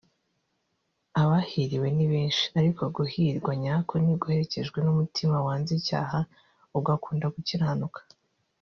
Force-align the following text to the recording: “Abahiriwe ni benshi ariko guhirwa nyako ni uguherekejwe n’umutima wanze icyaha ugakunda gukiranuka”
“Abahiriwe 1.21 1.87
ni 1.95 2.05
benshi 2.11 2.45
ariko 2.59 2.81
guhirwa 2.95 3.51
nyako 3.63 3.93
ni 4.03 4.09
uguherekejwe 4.15 4.77
n’umutima 4.81 5.35
wanze 5.45 5.71
icyaha 5.79 6.19
ugakunda 6.77 7.25
gukiranuka” 7.35 7.99